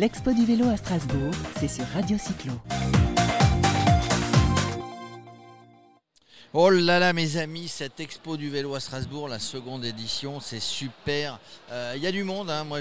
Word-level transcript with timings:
L'expo 0.00 0.32
du 0.32 0.44
vélo 0.46 0.68
à 0.68 0.76
Strasbourg, 0.76 1.34
c'est 1.58 1.66
sur 1.66 1.84
Radio 1.92 2.16
Cyclo. 2.18 2.52
Oh 6.52 6.70
là 6.70 7.00
là 7.00 7.12
mes 7.12 7.36
amis, 7.36 7.66
cette 7.66 7.98
expo 7.98 8.36
du 8.36 8.48
vélo 8.48 8.76
à 8.76 8.80
Strasbourg, 8.80 9.26
la 9.26 9.40
seconde 9.40 9.84
édition, 9.84 10.38
c'est 10.38 10.60
super. 10.60 11.40
Euh, 11.72 11.94
Il 11.96 12.02
y 12.02 12.06
a 12.06 12.12
du 12.12 12.22
monde, 12.22 12.48
hein. 12.48 12.62
moi 12.62 12.78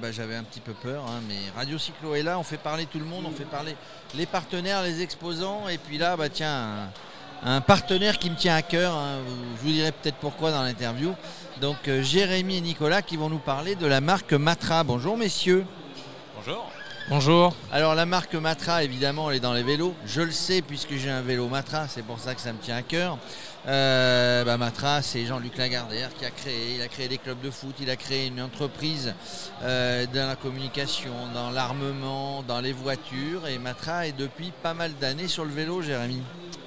bah, 0.00 0.10
j'avais 0.10 0.34
un 0.34 0.42
petit 0.42 0.60
peu 0.60 0.72
peur, 0.72 1.04
hein, 1.06 1.20
mais 1.28 1.36
Radio 1.54 1.76
Cyclo 1.76 2.14
est 2.14 2.22
là, 2.22 2.38
on 2.38 2.42
fait 2.42 2.56
parler 2.56 2.86
tout 2.86 2.98
le 2.98 3.04
monde, 3.04 3.26
on 3.26 3.30
fait 3.30 3.44
parler 3.44 3.76
les 4.14 4.24
partenaires, 4.24 4.82
les 4.82 5.02
exposants, 5.02 5.68
et 5.68 5.76
puis 5.76 5.98
là, 5.98 6.16
bah 6.16 6.30
tiens, 6.30 6.90
un, 7.44 7.56
un 7.56 7.60
partenaire 7.60 8.18
qui 8.18 8.30
me 8.30 8.36
tient 8.36 8.54
à 8.54 8.62
cœur, 8.62 8.94
hein. 8.94 9.18
je 9.58 9.66
vous 9.66 9.72
dirai 9.72 9.92
peut-être 9.92 10.16
pourquoi 10.16 10.50
dans 10.50 10.62
l'interview. 10.62 11.14
Donc 11.60 11.88
euh, 11.88 12.02
Jérémy 12.02 12.56
et 12.56 12.60
Nicolas 12.62 13.02
qui 13.02 13.18
vont 13.18 13.28
nous 13.28 13.38
parler 13.38 13.74
de 13.74 13.84
la 13.84 14.00
marque 14.00 14.32
Matra. 14.32 14.82
Bonjour 14.82 15.18
messieurs. 15.18 15.66
Bonjour. 16.44 16.72
Bonjour. 17.08 17.56
Alors 17.70 17.94
la 17.94 18.04
marque 18.04 18.34
Matra, 18.34 18.82
évidemment, 18.82 19.30
elle 19.30 19.36
est 19.36 19.40
dans 19.40 19.52
les 19.52 19.62
vélos. 19.62 19.94
Je 20.06 20.22
le 20.22 20.32
sais 20.32 20.60
puisque 20.60 20.96
j'ai 20.96 21.10
un 21.10 21.22
vélo 21.22 21.46
Matra, 21.46 21.86
c'est 21.86 22.02
pour 22.02 22.18
ça 22.18 22.34
que 22.34 22.40
ça 22.40 22.52
me 22.52 22.58
tient 22.58 22.76
à 22.76 22.82
cœur. 22.82 23.16
Euh, 23.68 24.44
bah, 24.44 24.56
Matra, 24.56 25.02
c'est 25.02 25.24
Jean-Luc 25.24 25.56
Lagardère 25.56 26.12
qui 26.14 26.24
a 26.24 26.30
créé. 26.30 26.76
Il 26.76 26.82
a 26.82 26.88
créé 26.88 27.06
des 27.06 27.18
clubs 27.18 27.40
de 27.40 27.50
foot, 27.50 27.74
il 27.80 27.90
a 27.90 27.96
créé 27.96 28.26
une 28.26 28.40
entreprise 28.40 29.14
euh, 29.62 30.04
dans 30.12 30.26
la 30.26 30.34
communication, 30.36 31.12
dans 31.32 31.50
l'armement, 31.50 32.42
dans 32.42 32.60
les 32.60 32.72
voitures. 32.72 33.46
Et 33.46 33.58
Matra 33.58 34.08
est 34.08 34.18
depuis 34.18 34.52
pas 34.62 34.74
mal 34.74 34.92
d'années 35.00 35.28
sur 35.28 35.44
le 35.44 35.52
vélo, 35.52 35.80
Jérémy. 35.80 36.20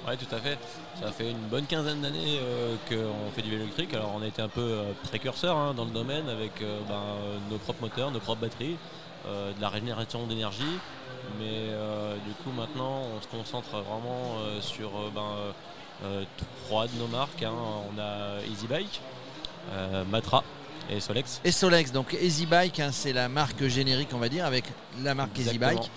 Oui, 0.08 0.16
tout 0.16 0.34
à 0.34 0.38
fait. 0.38 0.58
Ça 1.02 1.12
fait 1.12 1.30
une 1.30 1.48
bonne 1.48 1.66
quinzaine 1.66 2.00
d'années 2.00 2.38
euh, 2.40 2.76
qu'on 2.88 3.30
fait 3.32 3.42
du 3.42 3.50
vélo 3.50 3.64
électrique. 3.64 3.92
Alors 3.92 4.14
on 4.16 4.22
a 4.22 4.26
été 4.26 4.40
un 4.40 4.48
peu 4.48 4.60
euh, 4.60 4.92
précurseur 5.02 5.56
hein, 5.56 5.74
dans 5.74 5.84
le 5.84 5.90
domaine 5.90 6.28
avec 6.30 6.52
ben, 6.88 7.02
nos 7.50 7.58
propres 7.58 7.82
moteurs, 7.82 8.10
nos 8.10 8.20
propres 8.20 8.42
batteries. 8.42 8.76
De 9.26 9.60
la 9.60 9.68
régénération 9.70 10.24
d'énergie. 10.28 10.78
Mais 11.40 11.70
du 12.24 12.32
coup, 12.44 12.52
maintenant, 12.56 13.02
on 13.16 13.20
se 13.20 13.26
concentre 13.26 13.70
vraiment 13.70 14.36
sur 14.60 15.10
ben, 15.12 15.52
trois 16.66 16.86
de 16.86 16.92
nos 16.98 17.06
marques. 17.08 17.42
hein. 17.42 17.52
On 17.94 17.98
a 18.00 18.40
EasyBike, 18.50 19.00
euh, 19.72 20.04
Matra 20.04 20.42
et 20.90 21.00
Solex. 21.00 21.40
Et 21.44 21.50
Solex, 21.50 21.90
donc 21.90 22.16
Easy 22.20 22.46
Bike, 22.46 22.78
hein, 22.80 22.90
c'est 22.92 23.12
la 23.12 23.28
marque 23.28 23.66
générique, 23.66 24.10
on 24.14 24.18
va 24.18 24.28
dire, 24.28 24.44
avec 24.46 24.64
la 25.02 25.14
marque 25.14 25.36
Easy 25.38 25.48
EasyBike, 25.50 25.90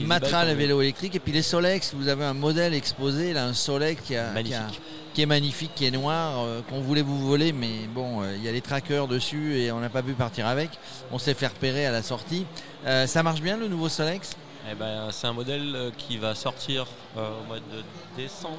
Matra, 0.00 0.44
le 0.44 0.52
vélo 0.54 0.80
électrique. 0.82 1.14
Et 1.14 1.20
puis 1.20 1.32
les 1.32 1.42
Solex, 1.42 1.94
vous 1.94 2.08
avez 2.08 2.24
un 2.24 2.34
modèle 2.34 2.74
exposé, 2.74 3.32
là, 3.32 3.44
un 3.44 3.54
Solex 3.54 4.02
qui, 4.02 4.16
a- 4.16 4.30
qui 4.42 4.52
a- 4.54 4.60
Magnifique. 4.62 4.80
qui 5.14 5.22
est 5.22 5.26
magnifique, 5.26 5.70
qui 5.76 5.84
est 5.86 5.90
noir, 5.92 6.40
euh, 6.44 6.60
qu'on 6.68 6.80
voulait 6.80 7.02
vous 7.02 7.18
voler, 7.24 7.52
mais 7.52 7.86
bon, 7.94 8.22
euh, 8.22 8.34
il 8.36 8.42
y 8.42 8.48
a 8.48 8.52
les 8.52 8.62
trackers 8.62 9.06
dessus 9.06 9.58
et 9.58 9.70
on 9.70 9.78
n'a 9.78 9.90
pas 9.90 10.02
pu 10.02 10.14
partir 10.14 10.46
avec. 10.48 10.70
On 11.12 11.18
s'est 11.18 11.34
fait 11.34 11.46
repérer 11.46 11.86
à 11.86 11.92
la 11.92 12.02
sortie. 12.02 12.44
Euh, 12.86 13.06
ça 13.06 13.22
marche 13.22 13.42
bien 13.42 13.56
le 13.56 13.68
nouveau 13.68 13.88
Solex? 13.88 14.30
Eh 14.70 14.74
ben, 14.74 15.08
c'est 15.12 15.26
un 15.28 15.32
modèle 15.32 15.72
euh, 15.76 15.90
qui 15.96 16.18
va 16.18 16.34
sortir 16.34 16.86
euh, 17.16 17.28
au 17.40 17.46
mois 17.46 17.58
de 17.58 17.82
décembre. 18.16 18.56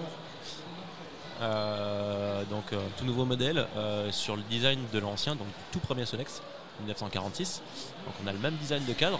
Euh, 1.44 2.44
donc 2.49 2.63
tout 2.97 3.05
nouveau 3.05 3.25
modèle 3.25 3.67
euh, 3.75 4.11
sur 4.11 4.36
le 4.36 4.44
design 4.49 4.80
de 4.94 4.99
l'ancien, 4.99 5.36
donc 5.36 5.47
tout 5.72 5.80
premier 5.80 6.05
Solex 6.05 6.41
1946. 6.80 7.61
Donc 8.05 8.13
on 8.23 8.27
a 8.27 8.31
le 8.31 8.39
même 8.39 8.55
design 8.55 8.83
de 8.86 8.94
cadre, 8.94 9.19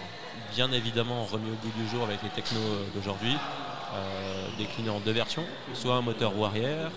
bien 0.54 0.72
évidemment 0.72 1.24
remis 1.24 1.50
au 1.50 1.54
goût 1.54 1.72
du 1.76 1.88
jour 1.88 2.04
avec 2.04 2.22
les 2.22 2.30
technos 2.30 2.60
euh, 2.60 2.86
d'aujourd'hui, 2.94 3.36
décliné 4.58 4.90
en 4.90 4.98
deux 4.98 5.12
versions, 5.12 5.44
soit 5.72 5.94
un 5.94 6.00
moteur 6.00 6.32
roue 6.32 6.44
arrière, 6.44 6.90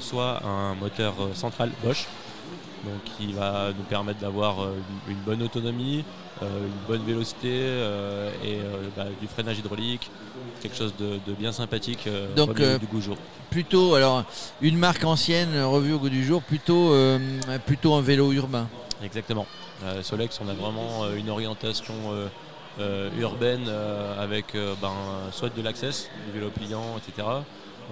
soit 0.00 0.44
un 0.44 0.74
moteur 0.74 1.14
central 1.32 1.70
Bosch, 1.82 2.06
donc 2.86 3.02
qui 3.16 3.32
va 3.32 3.68
nous 3.76 3.84
permettre 3.84 4.20
d'avoir 4.20 4.62
euh, 4.62 4.74
une 5.08 5.18
bonne 5.18 5.42
autonomie, 5.42 6.04
euh, 6.42 6.46
une 6.46 6.86
bonne 6.88 7.04
vélocité 7.04 7.50
euh, 7.52 8.30
et 8.44 8.58
bah, 8.96 9.04
du 9.20 9.26
freinage 9.26 9.58
hydraulique, 9.58 10.10
quelque 10.60 10.76
chose 10.76 10.94
de, 10.98 11.18
de 11.26 11.32
bien 11.34 11.52
sympathique 11.52 12.08
Donc, 12.36 12.60
du 12.60 12.86
goût 12.86 13.00
jour. 13.00 13.16
Plutôt, 13.50 13.94
alors, 13.94 14.24
une 14.60 14.78
marque 14.78 15.04
ancienne 15.04 15.60
revue 15.62 15.92
au 15.92 15.98
goût 15.98 16.08
du 16.08 16.24
jour, 16.24 16.42
plutôt, 16.42 16.94
plutôt 17.66 17.94
un 17.94 18.02
vélo 18.02 18.32
urbain. 18.32 18.68
Exactement. 19.02 19.46
Solex, 20.02 20.40
on 20.44 20.48
a 20.48 20.54
vraiment 20.54 21.10
une 21.14 21.28
orientation 21.30 21.94
euh, 22.78 23.08
urbaine 23.18 23.64
euh, 23.68 24.22
avec 24.22 24.54
euh, 24.54 24.74
ben, 24.82 24.92
soit 25.32 25.48
de 25.48 25.62
l'access, 25.62 26.10
du 26.26 26.38
vélo 26.38 26.50
pliant, 26.50 26.98
etc. 26.98 27.26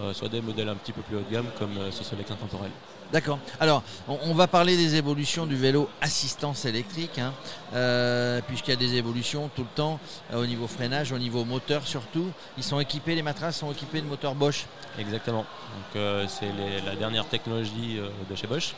euh, 0.00 0.12
soit 0.12 0.28
des 0.28 0.40
modèles 0.40 0.68
un 0.68 0.76
petit 0.76 0.92
peu 0.92 1.02
plus 1.02 1.16
haut 1.16 1.22
de 1.28 1.32
gamme 1.32 1.46
comme 1.58 1.76
euh, 1.78 1.90
ce 1.90 2.04
Solex 2.04 2.30
intemporel. 2.30 2.70
D'accord. 3.12 3.38
Alors, 3.60 3.82
on, 4.08 4.18
on 4.24 4.34
va 4.34 4.46
parler 4.46 4.76
des 4.76 4.96
évolutions 4.96 5.46
du 5.46 5.56
vélo 5.56 5.88
assistance 6.00 6.64
électrique, 6.64 7.18
hein, 7.18 7.32
euh, 7.74 8.40
puisqu'il 8.46 8.70
y 8.70 8.74
a 8.74 8.76
des 8.76 8.94
évolutions 8.94 9.48
tout 9.54 9.62
le 9.62 9.68
temps 9.74 10.00
euh, 10.32 10.42
au 10.42 10.46
niveau 10.46 10.66
freinage, 10.66 11.12
au 11.12 11.18
niveau 11.18 11.44
moteur 11.44 11.86
surtout. 11.86 12.32
Ils 12.56 12.64
sont 12.64 12.80
équipés, 12.80 13.14
les 13.14 13.22
matraces 13.22 13.58
sont 13.58 13.70
équipés 13.70 14.00
de 14.00 14.06
moteurs 14.06 14.34
Bosch. 14.34 14.66
Exactement. 14.98 15.42
Donc 15.42 15.96
euh, 15.96 16.26
c'est 16.28 16.48
la 16.84 16.96
dernière 16.96 17.28
technologie 17.28 18.00
de 18.28 18.34
chez 18.34 18.46
Bosch. 18.48 18.74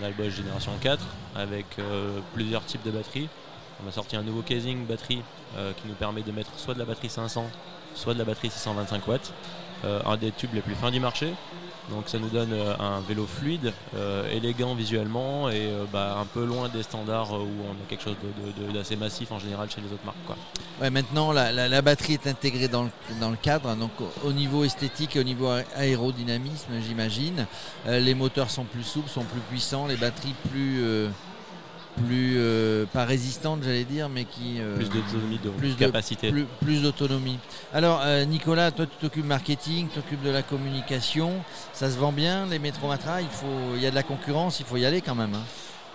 On 0.00 0.04
a 0.04 0.08
le 0.08 0.14
Bosch 0.14 0.34
Génération 0.34 0.72
4 0.80 1.04
avec 1.34 1.66
plusieurs 2.32 2.64
types 2.64 2.82
de 2.84 2.90
batteries. 2.90 3.28
On 3.84 3.88
a 3.88 3.92
sorti 3.92 4.16
un 4.16 4.22
nouveau 4.22 4.42
casing 4.42 4.86
batterie 4.86 5.22
qui 5.76 5.88
nous 5.88 5.94
permet 5.94 6.22
de 6.22 6.32
mettre 6.32 6.50
soit 6.56 6.74
de 6.74 6.78
la 6.80 6.84
batterie 6.84 7.08
500, 7.10 7.48
soit 7.94 8.14
de 8.14 8.18
la 8.18 8.24
batterie 8.24 8.50
625 8.50 9.06
watts. 9.06 9.32
Euh, 9.84 10.00
un 10.06 10.16
des 10.16 10.30
tubes 10.32 10.54
les 10.54 10.60
plus 10.60 10.74
fins 10.74 10.90
du 10.90 11.00
marché. 11.00 11.32
Donc 11.90 12.04
ça 12.08 12.18
nous 12.18 12.30
donne 12.30 12.54
euh, 12.54 12.74
un 12.80 13.00
vélo 13.00 13.26
fluide, 13.26 13.74
euh, 13.94 14.30
élégant 14.32 14.74
visuellement 14.74 15.50
et 15.50 15.68
bah, 15.92 16.16
un 16.18 16.24
peu 16.24 16.46
loin 16.46 16.70
des 16.70 16.82
standards 16.82 17.32
où 17.32 17.48
on 17.68 17.72
a 17.72 17.86
quelque 17.88 18.02
chose 18.02 18.16
d'assez 18.72 18.96
massif 18.96 19.30
en 19.32 19.38
général 19.38 19.68
chez 19.70 19.82
les 19.82 19.92
autres 19.92 20.04
marques. 20.06 20.16
Quoi. 20.26 20.90
Maintenant, 20.90 21.32
la, 21.32 21.82
batterie 21.82 22.14
est 22.14 22.26
intégrée 22.26 22.68
dans 22.68 22.84
le, 22.84 23.36
cadre, 23.42 23.68
hein, 23.68 23.76
donc 23.76 23.90
au, 24.00 24.28
au 24.28 24.32
niveau 24.32 24.64
esthétique 24.64 25.16
et 25.16 25.20
au 25.20 25.24
niveau 25.24 25.50
aérodynamisme, 25.76 26.72
j'imagine. 26.86 27.46
Les 27.86 28.14
moteurs 28.14 28.50
sont 28.50 28.64
plus 28.64 28.84
souples, 28.84 29.10
sont 29.10 29.24
plus 29.24 29.40
puissants, 29.50 29.86
les 29.86 29.96
batteries 29.96 30.34
plus, 30.50 30.82
plus 31.96 32.34
euh, 32.38 32.86
pas 32.86 33.04
résistantes, 33.04 33.62
j'allais 33.62 33.84
dire, 33.84 34.08
mais 34.08 34.24
qui 34.24 34.56
euh, 34.58 34.76
Plus 34.76 34.88
d'autonomie, 34.90 35.38
de 35.42 35.50
plus 35.50 35.76
de- 35.76 35.84
capacité. 35.86 36.30
plus, 36.30 36.44
plus 36.60 36.82
d'autonomie. 36.82 37.38
Alors, 37.72 38.00
euh, 38.04 38.24
Nicolas, 38.24 38.70
toi, 38.70 38.86
tu 38.86 38.96
t'occupes 39.00 39.24
marketing, 39.26 39.88
tu 39.88 39.94
t'occupes 40.00 40.22
de 40.22 40.30
la 40.30 40.42
communication. 40.42 41.32
Ça 41.72 41.90
se 41.90 41.96
vend 41.96 42.12
bien, 42.12 42.46
les 42.46 42.58
métromatras. 42.58 43.20
Il 43.22 43.28
faut, 43.28 43.74
il 43.76 43.82
y 43.82 43.86
a 43.86 43.90
de 43.90 43.94
la 43.94 44.02
concurrence, 44.02 44.60
il 44.60 44.66
faut 44.66 44.76
y 44.76 44.84
aller 44.86 45.00
quand 45.00 45.14
même. 45.14 45.34
hein. 45.34 45.42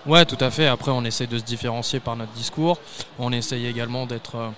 Ouais, 0.05 0.25
tout 0.25 0.37
à 0.39 0.49
fait. 0.49 0.67
Après, 0.67 0.91
on 0.91 1.03
essaie 1.03 1.27
de 1.27 1.37
se 1.37 1.43
différencier 1.43 1.99
par 1.99 2.15
notre 2.15 2.31
discours. 2.31 2.79
On 3.19 3.31
essaye 3.33 3.65
également 3.65 4.05
d'être 4.05 4.35
euh, 4.35 4.49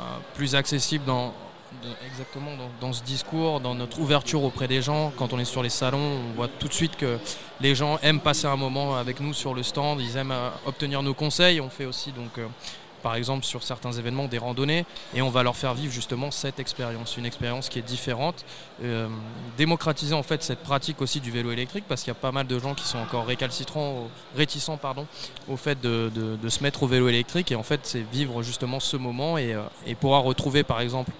euh, 0.00 0.02
plus 0.34 0.54
accessible 0.54 1.04
dans, 1.04 1.34
exactement 2.06 2.50
dans, 2.80 2.92
ce 2.92 3.02
discours, 3.02 3.60
dans 3.60 3.74
notre 3.74 4.00
ouverture 4.00 4.42
auprès 4.44 4.68
des 4.68 4.82
gens. 4.82 5.12
Quand 5.16 5.32
on 5.32 5.38
est 5.38 5.44
sur 5.44 5.62
les 5.62 5.68
salons, 5.68 6.18
on 6.30 6.34
voit 6.36 6.48
tout 6.48 6.68
de 6.68 6.72
suite 6.72 6.96
que 6.96 7.18
les 7.60 7.74
gens 7.74 7.98
aiment 8.02 8.20
passer 8.20 8.46
un 8.46 8.56
moment 8.56 8.96
avec 8.96 9.20
nous 9.20 9.32
sur 9.34 9.54
le 9.54 9.62
stand. 9.62 10.00
Ils 10.00 10.16
aiment 10.16 10.32
euh, 10.32 10.50
obtenir 10.66 11.02
nos 11.02 11.14
conseils. 11.14 11.60
On 11.60 11.70
fait 11.70 11.84
aussi 11.84 12.12
donc. 12.12 12.38
euh, 12.38 12.46
par 13.00 13.14
exemple 13.14 13.44
sur 13.44 13.62
certains 13.62 13.92
événements 13.92 14.26
des 14.26 14.38
randonnées 14.38 14.84
et 15.14 15.22
on 15.22 15.30
va 15.30 15.44
leur 15.44 15.56
faire 15.56 15.72
vivre 15.72 15.92
justement 15.92 16.30
cette 16.30 16.58
expérience, 16.58 17.16
une 17.16 17.26
expérience 17.26 17.68
qui 17.68 17.78
est 17.78 17.82
différente, 17.82 18.44
Euh, 18.82 19.08
démocratiser 19.56 20.14
en 20.14 20.22
fait 20.22 20.42
cette 20.42 20.62
pratique 20.62 21.00
aussi 21.02 21.20
du 21.20 21.30
vélo 21.32 21.50
électrique 21.50 21.84
parce 21.88 22.02
qu'il 22.02 22.12
y 22.12 22.16
a 22.16 22.20
pas 22.20 22.32
mal 22.32 22.46
de 22.46 22.58
gens 22.60 22.74
qui 22.74 22.84
sont 22.84 22.98
encore 22.98 23.26
récalcitrants, 23.26 24.08
réticents 24.36 24.76
pardon, 24.76 25.06
au 25.48 25.56
fait 25.56 25.80
de, 25.80 26.10
se 26.48 26.62
mettre 26.62 26.82
au 26.84 26.86
vélo 26.86 27.08
électrique 27.08 27.50
et 27.50 27.56
en 27.56 27.64
fait 27.64 27.80
c'est 27.82 28.04
vivre 28.12 28.42
justement 28.42 28.78
ce 28.80 28.96
moment 28.96 29.36
et, 29.38 29.56
et 29.86 29.94
pouvoir 29.96 30.22
retrouver 30.22 30.62
par 30.62 30.80
exemple 30.80 31.10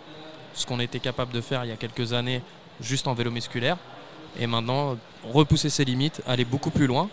ce 0.58 0.66
qu'on 0.66 0.80
était 0.80 1.00
capable 1.00 1.32
de 1.32 1.40
faire 1.40 1.64
il 1.64 1.68
y 1.68 1.72
a 1.72 1.76
quelques 1.76 2.12
années 2.12 2.42
juste 2.80 3.06
en 3.08 3.14
vélo 3.14 3.30
musculaire 3.30 3.76
et 4.38 4.46
maintenant 4.46 4.96
repousser 5.32 5.70
ses 5.70 5.84
limites, 5.84 6.22
aller 6.26 6.44
beaucoup 6.44 6.70
plus 6.70 6.86
loin, 6.86 7.08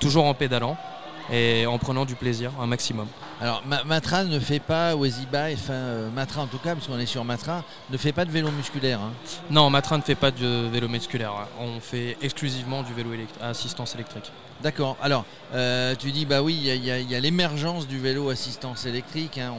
toujours 0.00 0.24
en 0.24 0.34
pédalant 0.34 0.76
et 1.32 1.66
en 1.66 1.78
prenant 1.78 2.04
du 2.04 2.14
plaisir 2.16 2.50
un 2.60 2.66
maximum. 2.66 3.06
Alors, 3.40 3.62
Ma- 3.66 3.82
Matra 3.84 4.24
ne 4.24 4.38
fait 4.38 4.60
pas, 4.60 4.94
Easybuy, 4.94 5.54
enfin, 5.54 5.72
euh, 5.72 6.10
Matra 6.10 6.42
en 6.42 6.46
tout 6.46 6.58
cas, 6.58 6.74
parce 6.74 6.86
qu'on 6.86 6.98
est 6.98 7.06
sur 7.06 7.24
Matra, 7.24 7.62
ne 7.90 7.96
fait 7.96 8.12
pas 8.12 8.24
de 8.24 8.30
vélo 8.30 8.50
musculaire. 8.50 9.00
hein. 9.00 9.12
Non, 9.50 9.70
Matrin 9.70 9.96
ne 9.98 10.02
fait 10.02 10.14
pas 10.14 10.30
de 10.30 10.68
vélo 10.70 10.88
musculaire, 10.88 11.32
on 11.60 11.80
fait 11.80 12.16
exclusivement 12.22 12.82
du 12.82 12.92
vélo 12.92 13.10
à 13.40 13.48
assistance 13.48 13.94
électrique. 13.94 14.30
D'accord. 14.64 14.96
Alors, 15.02 15.26
euh, 15.52 15.94
tu 15.94 16.10
dis, 16.10 16.24
bah 16.24 16.40
oui, 16.40 16.58
il 16.58 16.84
y 16.86 17.14
a- 17.14 17.20
l'émergence 17.20 17.86
du 17.86 17.98
vélo 17.98 18.30
assistance 18.30 18.86
électrique. 18.86 19.36
hein. 19.36 19.52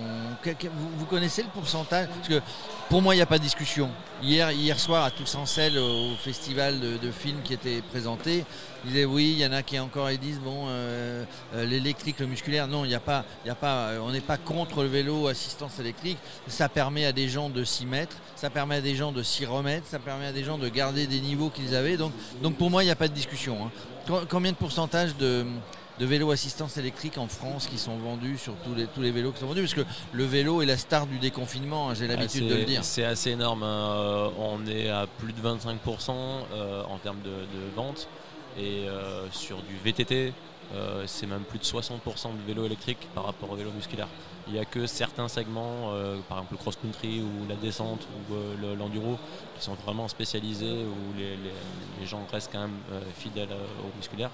Vous, 0.97 1.05
connaissez 1.05 1.43
le 1.43 1.49
pourcentage? 1.49 2.07
Parce 2.07 2.27
que 2.27 2.41
pour 2.89 3.03
moi, 3.03 3.13
il 3.13 3.19
n'y 3.19 3.21
a 3.21 3.27
pas 3.27 3.37
de 3.37 3.43
discussion. 3.43 3.91
Hier, 4.23 4.51
hier 4.51 4.79
soir, 4.79 5.03
à 5.03 5.11
Tous 5.11 5.35
en 5.35 5.45
Selle, 5.45 5.77
au 5.77 6.15
festival 6.15 6.79
de, 6.79 7.11
films 7.11 7.43
qui 7.43 7.53
était 7.53 7.83
présenté, 7.91 8.45
ils 8.83 8.93
disaient 8.93 9.05
oui, 9.05 9.35
il 9.37 9.43
y 9.43 9.45
en 9.45 9.51
a 9.51 9.61
qui 9.61 9.77
encore 9.77 10.09
ils 10.09 10.17
disent 10.17 10.39
bon, 10.39 10.65
euh, 10.69 11.23
euh, 11.53 11.65
l'électrique, 11.65 12.19
le 12.19 12.25
musculaire. 12.25 12.67
Non, 12.67 12.83
il 12.83 12.87
n'y 12.87 12.95
a 12.95 12.99
pas, 12.99 13.25
on 14.01 14.09
n'est 14.11 14.21
pas 14.21 14.37
contre 14.37 14.81
le 14.81 14.89
vélo 14.89 15.27
assistance 15.27 15.77
électrique. 15.77 16.17
Ça 16.47 16.67
permet 16.67 17.05
à 17.05 17.11
des 17.11 17.29
gens 17.29 17.51
de 17.51 17.63
s'y 17.63 17.85
mettre, 17.85 18.15
ça 18.35 18.49
permet 18.49 18.77
à 18.77 18.81
des 18.81 18.95
gens 18.95 19.11
de 19.11 19.21
s'y 19.21 19.45
remettre, 19.45 19.85
ça 19.85 19.99
permet 19.99 20.25
à 20.25 20.31
des 20.31 20.43
gens 20.43 20.57
de 20.57 20.67
garder 20.67 21.05
des 21.05 21.19
niveaux 21.19 21.51
qu'ils 21.51 21.75
avaient. 21.75 21.95
Donc, 21.95 22.11
donc 22.41 22.57
pour 22.57 22.71
moi, 22.71 22.81
il 22.81 22.87
n'y 22.87 22.91
a 22.91 22.95
pas 22.95 23.07
de 23.07 23.13
discussion. 23.13 23.67
hein. 23.67 23.71
Com- 24.07 24.25
Combien 24.29 24.51
de 24.51 24.57
pourcentage 24.57 25.15
de, 25.17 25.45
de 25.99 26.05
vélos 26.05 26.31
assistance 26.31 26.77
électrique 26.77 27.17
en 27.17 27.27
France 27.27 27.67
qui 27.67 27.77
sont 27.77 27.97
vendus 27.97 28.37
sur 28.37 28.53
tous 28.63 28.75
les, 28.75 28.85
tous 28.87 29.01
les 29.01 29.11
vélos 29.11 29.31
qui 29.31 29.39
sont 29.39 29.47
vendus? 29.47 29.61
Parce 29.61 29.73
que 29.73 29.85
le 30.13 30.23
vélo 30.25 30.61
est 30.61 30.65
la 30.65 30.77
star 30.77 31.07
du 31.07 31.17
déconfinement, 31.19 31.89
hein, 31.89 31.93
j'ai 31.95 32.07
l'habitude 32.07 32.43
Ah, 32.47 32.53
de 32.53 32.55
le 32.59 32.65
dire. 32.65 32.83
C'est 32.83 33.03
assez 33.05 33.31
énorme. 33.31 33.63
hein. 33.63 33.89
Euh, 33.95 34.29
On 34.37 34.65
est 34.67 34.89
à 34.89 35.07
plus 35.07 35.33
de 35.33 35.41
25% 35.41 36.11
euh, 36.11 36.83
en 36.83 36.97
termes 36.97 37.21
de, 37.23 37.29
de 37.29 37.75
vente. 37.75 38.07
Et 38.57 38.87
euh, 38.87 39.29
sur 39.31 39.57
du 39.63 39.75
VTT, 39.83 40.31
c'est 41.05 41.27
même 41.27 41.43
plus 41.43 41.59
de 41.59 41.63
60% 41.63 41.89
de 42.37 42.47
vélo 42.47 42.65
électrique 42.65 43.07
par 43.13 43.25
rapport 43.25 43.51
au 43.51 43.55
vélo 43.55 43.71
musculaire. 43.75 44.07
Il 44.47 44.53
n'y 44.53 44.59
a 44.59 44.65
que 44.65 44.85
certains 44.85 45.27
segments, 45.27 45.91
euh, 45.93 46.17
par 46.29 46.37
exemple 46.37 46.53
le 46.53 46.57
cross-country 46.59 47.21
ou 47.21 47.47
la 47.49 47.55
descente 47.55 48.05
ou 48.29 48.33
euh, 48.35 48.55
le- 48.61 48.75
l'enduro, 48.75 49.17
qui 49.57 49.63
sont 49.65 49.73
vraiment 49.73 50.07
spécialisés 50.07 50.85
où 50.85 51.17
les, 51.17 51.31
les- 51.31 51.51
les 51.99 52.05
gens 52.05 52.21
restent 52.31 52.51
quand 52.51 52.59
même 52.61 52.77
euh, 52.91 52.99
fidèles 53.17 53.49
au 53.83 53.95
musculaire. 53.97 54.29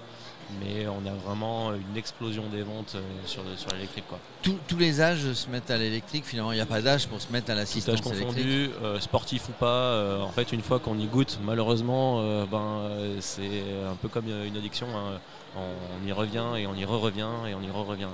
Mais 0.60 0.86
on 0.86 1.06
a 1.06 1.14
vraiment 1.14 1.72
une 1.72 1.96
explosion 1.96 2.44
des 2.52 2.62
ventes 2.62 2.96
sur, 3.24 3.42
sur 3.56 3.70
l'électrique. 3.72 4.04
Tous- 4.42 4.58
tous 4.68 4.76
les 4.76 5.00
âges 5.00 5.32
se 5.32 5.48
mettent 5.48 5.70
à 5.70 5.78
l'électrique, 5.78 6.26
finalement 6.26 6.52
il 6.52 6.56
n'y 6.56 6.60
a 6.60 6.66
pas 6.66 6.82
d'âge 6.82 7.06
pour 7.08 7.18
se 7.22 7.32
mettre 7.32 7.50
à 7.50 7.54
l'assistance 7.54 8.00
confondu, 8.02 8.70
sportif 9.00 9.48
ou 9.48 9.52
pas, 9.52 10.18
en 10.22 10.28
fait, 10.32 10.52
une 10.52 10.60
fois 10.62 10.78
qu'on 10.78 10.98
y 10.98 11.06
goûte, 11.06 11.38
malheureusement, 11.42 12.44
ben, 12.46 12.90
c'est 13.20 13.62
un 13.90 13.94
peu 13.94 14.08
comme 14.08 14.26
une 14.28 14.56
addiction. 14.56 14.88
hein. 14.94 15.20
On, 15.56 16.06
y 16.06 16.12
revient 16.12 16.44
et 16.58 16.66
on 16.66 16.74
y 16.74 16.84
re-revient 16.84 17.28
et 17.48 17.54
on 17.54 17.60
y 17.62 17.70
re-revient. 17.70 18.08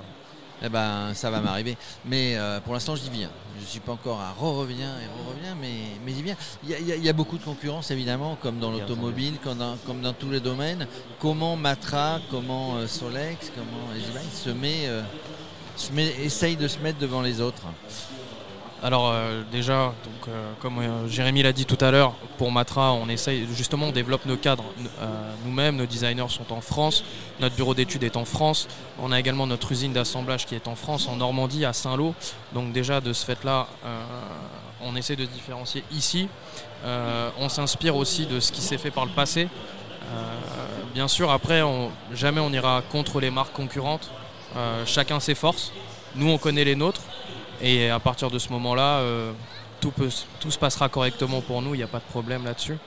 Eh 0.61 0.69
ben, 0.69 1.13
ça 1.13 1.29
va 1.29 1.39
m'arriver. 1.39 1.77
Mais 2.05 2.35
euh, 2.35 2.59
pour 2.59 2.73
l'instant, 2.73 2.95
j'y 2.95 3.09
viens. 3.09 3.29
Je 3.57 3.63
ne 3.63 3.67
suis 3.69 3.79
pas 3.79 3.93
encore 3.93 4.19
à 4.19 4.31
re-reviens 4.31 4.93
et 4.99 5.05
re-reviens, 5.23 5.55
mais, 5.59 5.73
mais 6.05 6.13
j'y 6.13 6.21
viens. 6.23 6.35
Il 6.63 6.69
y, 6.71 6.91
y 6.99 7.05
y 7.05 7.09
a 7.09 7.13
beaucoup 7.13 7.37
de 7.37 7.43
concurrence, 7.43 7.91
évidemment, 7.91 8.37
comme 8.41 8.59
dans 8.59 8.71
l'automobile, 8.71 9.35
comme 9.43 9.57
dans, 9.57 9.77
comme 9.85 10.01
dans 10.01 10.13
tous 10.13 10.29
les 10.29 10.39
domaines. 10.39 10.87
Comment 11.19 11.55
Matra, 11.55 12.19
comment 12.29 12.75
euh, 12.77 12.87
Solex, 12.87 13.51
comment 13.55 13.87
se 14.33 14.49
met, 14.49 14.87
euh, 14.87 15.01
se 15.75 15.91
met- 15.93 16.15
essaye 16.23 16.55
de 16.57 16.67
se 16.67 16.79
mettre 16.79 16.99
devant 16.99 17.21
les 17.21 17.39
autres 17.41 17.63
Alors 18.81 19.09
euh, 19.09 19.41
déjà, 19.51 19.93
euh, 20.29 20.53
comme 20.61 20.79
euh, 20.79 21.07
Jérémy 21.09 21.43
l'a 21.43 21.51
dit 21.51 21.65
tout 21.65 21.77
à 21.81 21.91
l'heure, 21.91 22.13
pour 22.37 22.49
Matra, 22.49 22.93
on 22.93 23.09
essaye 23.09 23.45
justement, 23.53 23.87
on 23.87 23.91
développe 23.91 24.25
nos 24.25 24.37
cadres 24.37 24.63
nous-mêmes, 25.45 25.75
nos 25.75 25.85
designers 25.85 26.29
sont 26.29 26.53
en 26.53 26.61
France, 26.61 27.03
notre 27.41 27.55
bureau 27.55 27.73
d'études 27.73 28.03
est 28.03 28.15
en 28.15 28.23
France, 28.23 28.69
on 29.01 29.11
a 29.11 29.19
également 29.19 29.47
notre 29.47 29.71
usine 29.73 29.91
d'assemblage 29.91 30.45
qui 30.45 30.55
est 30.55 30.67
en 30.69 30.75
France, 30.75 31.09
en 31.09 31.17
Normandie, 31.17 31.65
à 31.65 31.73
Saint-Lô. 31.73 32.15
Donc 32.53 32.71
déjà 32.71 33.01
de 33.01 33.11
ce 33.11 33.25
fait-là, 33.25 33.67
on 34.81 34.95
essaie 34.95 35.17
de 35.17 35.25
se 35.25 35.29
différencier 35.29 35.83
ici. 35.91 36.29
On 37.37 37.49
s'inspire 37.49 37.95
aussi 37.95 38.25
de 38.27 38.39
ce 38.39 38.51
qui 38.51 38.61
s'est 38.61 38.77
fait 38.77 38.91
par 38.91 39.05
le 39.05 39.11
passé. 39.11 39.49
Bien 40.93 41.07
sûr, 41.07 41.31
après, 41.31 41.61
jamais 42.13 42.39
on 42.41 42.51
ira 42.51 42.81
contre 42.91 43.19
les 43.19 43.29
marques 43.29 43.53
concurrentes. 43.53 44.09
Chacun 44.85 45.19
ses 45.19 45.35
forces. 45.35 45.71
Nous, 46.15 46.29
on 46.29 46.37
connaît 46.37 46.63
les 46.63 46.75
nôtres. 46.75 47.01
Et 47.61 47.89
à 47.89 47.99
partir 47.99 48.31
de 48.31 48.39
ce 48.39 48.49
moment-là, 48.49 48.99
euh, 48.99 49.31
tout, 49.81 49.91
se 50.09 50.57
passera 50.57 50.89
correctement 50.89 51.41
pour 51.41 51.61
nous, 51.61 51.73
il 51.73 51.77
n'y 51.77 51.83
a 51.83 51.87
pas 51.87 51.99
de 51.99 52.09
problème 52.09 52.45
là-dessus. 52.45 52.77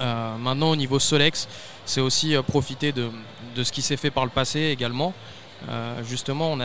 Euh, 0.00 0.36
maintenant, 0.36 0.70
au 0.70 0.76
niveau 0.76 0.98
Solex, 0.98 1.48
c'est 1.84 2.00
aussi 2.00 2.34
euh, 2.34 2.42
profiter 2.42 2.92
de, 2.92 3.10
ce 3.62 3.70
qui 3.70 3.82
s'est 3.82 3.96
fait 3.96 4.10
par 4.10 4.24
le 4.24 4.30
passé 4.30 4.60
également. 4.60 5.12
Justement, 6.02 6.50
on 6.50 6.58